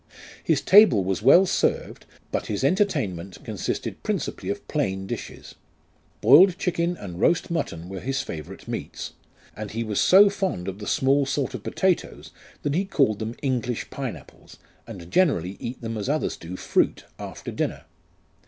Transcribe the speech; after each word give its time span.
His 0.43 0.61
table 0.61 1.03
was 1.03 1.21
well 1.21 1.45
served, 1.45 2.07
but 2.31 2.47
his 2.47 2.63
entertainment 2.63 3.37
consisted 3.45 4.01
principally 4.01 4.49
of 4.49 4.67
plain 4.67 5.05
dishes. 5.05 5.53
Boiled 6.21 6.57
chicken 6.57 6.97
and 6.97 7.21
roast 7.21 7.51
mutton 7.51 7.87
were 7.87 7.99
his 7.99 8.23
favourite 8.23 8.67
meats, 8.67 9.13
and 9.55 9.69
he 9.69 9.83
was 9.83 10.01
so 10.01 10.27
fond 10.27 10.67
of 10.67 10.79
the 10.79 10.87
small 10.87 11.27
sort 11.27 11.53
of 11.53 11.61
potatoes, 11.61 12.31
that 12.63 12.73
he 12.73 12.83
called 12.83 13.19
them 13.19 13.35
English 13.43 13.91
pine 13.91 14.15
apples, 14.15 14.57
and 14.87 15.11
generally 15.11 15.55
eat 15.59 15.81
them 15.81 15.95
as 15.99 16.09
others 16.09 16.35
do 16.35 16.55
fruit, 16.57 17.05
after 17.19 17.51
dinner. 17.51 17.83